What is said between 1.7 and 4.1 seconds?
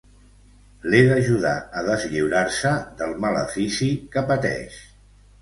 a deslliurar-se del malefici